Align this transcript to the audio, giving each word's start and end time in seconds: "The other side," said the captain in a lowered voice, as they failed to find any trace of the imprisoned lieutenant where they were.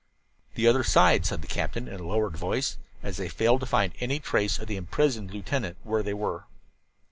"The 0.55 0.65
other 0.65 0.83
side," 0.83 1.27
said 1.27 1.43
the 1.43 1.47
captain 1.47 1.87
in 1.87 1.99
a 1.99 2.03
lowered 2.07 2.35
voice, 2.35 2.79
as 3.03 3.17
they 3.17 3.29
failed 3.29 3.59
to 3.59 3.67
find 3.67 3.93
any 3.99 4.19
trace 4.19 4.57
of 4.57 4.67
the 4.67 4.75
imprisoned 4.75 5.29
lieutenant 5.31 5.77
where 5.83 6.01
they 6.01 6.15
were. 6.15 6.45